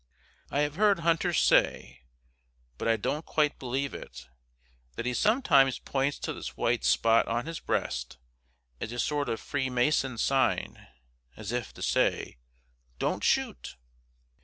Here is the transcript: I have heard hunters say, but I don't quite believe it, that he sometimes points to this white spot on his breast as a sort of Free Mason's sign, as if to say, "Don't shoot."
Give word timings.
I 0.49 0.61
have 0.61 0.77
heard 0.77 1.01
hunters 1.01 1.39
say, 1.39 2.05
but 2.79 2.87
I 2.87 2.97
don't 2.97 3.23
quite 3.23 3.59
believe 3.59 3.93
it, 3.93 4.25
that 4.95 5.05
he 5.05 5.13
sometimes 5.13 5.77
points 5.77 6.17
to 6.21 6.33
this 6.33 6.57
white 6.57 6.83
spot 6.83 7.27
on 7.27 7.45
his 7.45 7.59
breast 7.59 8.17
as 8.79 8.91
a 8.91 8.97
sort 8.97 9.29
of 9.29 9.39
Free 9.39 9.69
Mason's 9.69 10.23
sign, 10.23 10.87
as 11.37 11.51
if 11.51 11.71
to 11.75 11.83
say, 11.83 12.39
"Don't 12.97 13.23
shoot." 13.23 13.75